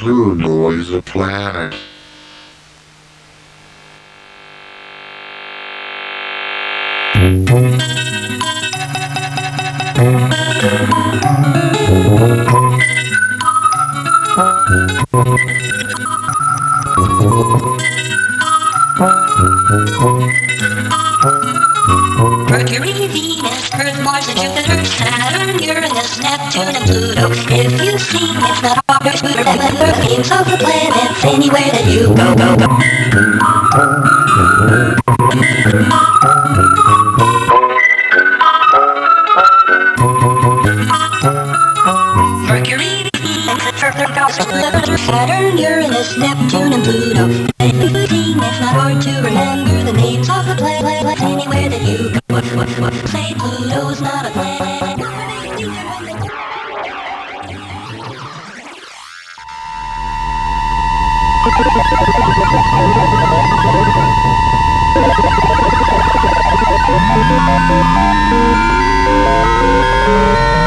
Pluto 0.00 0.70
is 0.70 0.90
a 0.94 1.02
planet. 1.02 1.74
Mercury, 22.48 23.06
Venus, 23.06 23.70
Earth, 23.74 24.02
Mars, 24.02 24.26
Jupiter, 24.28 24.82
Saturn, 24.86 25.58
Uranus, 25.62 26.20
Neptune, 26.22 26.74
and 26.74 26.84
Pluto. 26.86 27.30
If 27.52 27.82
you've 27.84 28.00
seen 28.00 28.36
it's 28.38 28.62
not 28.62 28.82
hard 28.88 29.12
the 29.12 29.59
of 30.28 30.44
the 30.44 30.58
planets 30.58 31.24
anywhere 31.24 31.70
that 31.72 31.86
you 31.88 32.08
go, 32.14 32.34
go, 32.36 32.56
go. 32.56 32.66
Mercury, 42.46 43.08
Saturn, 44.98 45.56
Uranus, 45.56 46.18
Neptune, 46.18 46.74
and 46.74 46.84
Pluto. 46.84 47.79
Go 61.42 61.50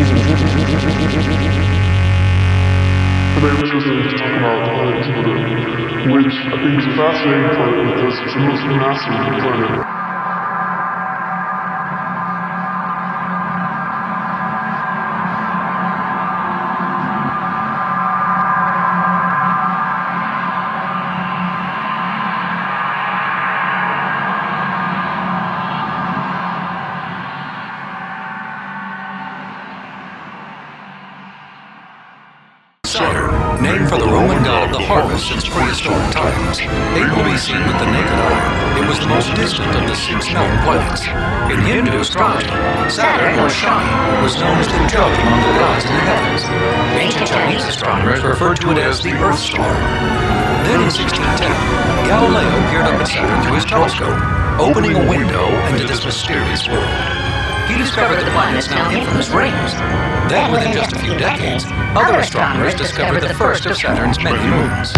music. 0.00 0.16
Today 3.36 3.54
was 3.60 3.68
just 3.68 3.84
to 3.84 4.16
talk 4.16 4.32
about 4.32 4.64
planets, 4.64 5.08
which 6.08 6.36
I 6.48 6.56
think 6.64 6.80
is 6.80 6.86
a 6.88 6.94
fascinating 6.96 7.52
planet 7.52 7.84
because 7.94 8.16
it's 8.24 8.34
the 8.34 8.40
most 8.40 8.64
massive 8.80 9.12
planet. 9.44 9.99
Harvest 34.90 35.30
since 35.30 35.46
prehistoric 35.46 36.10
times. 36.10 36.58
Able 36.98 37.22
to 37.22 37.26
be 37.30 37.38
seen 37.38 37.62
with 37.62 37.78
the 37.78 37.86
naked 37.86 38.10
eye, 38.10 38.82
it 38.82 38.86
was 38.90 38.98
the 38.98 39.06
most 39.06 39.30
distant 39.38 39.70
of 39.78 39.86
the 39.86 39.94
six 39.94 40.26
known 40.34 40.50
planets. 40.66 41.06
In 41.46 41.62
Hindu 41.62 42.02
astrology, 42.02 42.50
Saturn, 42.90 43.38
or 43.38 43.46
Shani, 43.46 43.86
was 44.20 44.34
known 44.42 44.58
as 44.58 44.66
the 44.66 44.82
judge 44.90 45.14
among 45.22 45.42
the 45.46 45.54
gods 45.62 45.86
in 45.86 45.94
the 45.94 46.02
heavens. 46.10 46.42
Ancient 46.98 47.28
Chinese 47.30 47.62
astronomers 47.70 48.24
referred 48.24 48.60
to 48.62 48.72
it 48.72 48.78
as 48.78 49.00
the 49.00 49.14
Earth 49.14 49.38
Star. 49.38 49.70
Then 50.66 50.82
in 50.82 50.90
1610, 50.90 51.38
Galileo 52.10 52.50
peered 52.74 52.90
up 52.90 52.98
at 52.98 53.06
Saturn 53.06 53.46
through 53.46 53.62
his 53.62 53.64
telescope, 53.70 54.18
opening 54.58 54.98
a 54.98 55.08
window 55.08 55.46
into 55.70 55.86
this 55.86 56.04
mysterious 56.04 56.66
world. 56.66 57.19
He 57.70 57.78
discovered 57.78 58.18
the 58.26 58.30
planet's 58.32 58.68
now 58.68 58.90
infamous 58.90 59.28
rings. 59.28 59.74
Then, 60.28 60.50
within 60.50 60.72
just 60.72 60.92
a 60.92 60.98
few 60.98 61.16
decades, 61.16 61.66
other 61.94 62.18
astronomers 62.18 62.74
discovered 62.74 63.20
the 63.20 63.32
first 63.32 63.64
of 63.64 63.76
Saturn's 63.76 64.18
many 64.18 64.44
moons. 64.44 64.92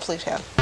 Pluto. 0.00 0.59